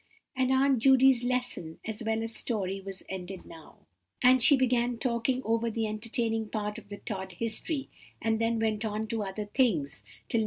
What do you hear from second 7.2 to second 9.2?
history, and then went on